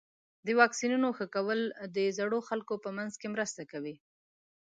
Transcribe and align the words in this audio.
د 0.45 0.47
واکسینونو 0.59 1.07
ښه 1.17 1.25
کول 1.35 1.59
د 1.95 1.97
زړو 2.17 2.39
خلکو 2.49 2.73
په 2.83 2.89
منځ 2.97 3.13
کې 3.21 3.27
مرسته 3.35 3.61
کوي. 3.71 3.95